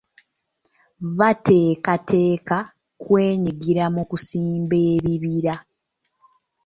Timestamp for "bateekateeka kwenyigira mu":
1.17-4.03